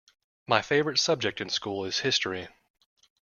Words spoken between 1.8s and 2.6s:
is history.